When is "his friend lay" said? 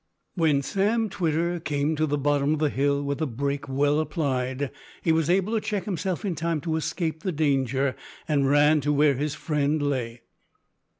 9.13-10.21